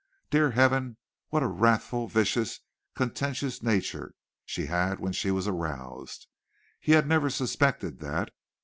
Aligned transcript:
Dear 0.31 0.49
Heaven! 0.49 0.97
what 1.29 1.43
a 1.43 1.47
wrathful, 1.47 2.07
vicious, 2.07 2.61
contentious 2.95 3.61
nature 3.61 4.15
she 4.43 4.65
had 4.65 4.99
when 4.99 5.13
she 5.13 5.29
was 5.29 5.47
aroused. 5.47 6.25
He 6.79 6.93
had 6.93 7.05
never 7.07 7.29
suspected 7.29 7.99
that. 7.99 8.31